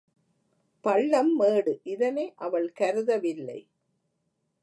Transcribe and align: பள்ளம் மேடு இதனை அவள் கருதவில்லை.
பள்ளம் 0.81 1.35
மேடு 1.35 1.79
இதனை 1.83 2.33
அவள் 2.35 2.71
கருதவில்லை. 2.79 3.59